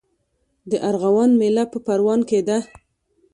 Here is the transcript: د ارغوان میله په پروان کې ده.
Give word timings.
د 0.69 0.71
ارغوان 0.89 1.31
میله 1.39 1.63
په 1.71 1.77
پروان 1.85 2.19
کې 2.29 2.39
ده. 2.47 2.57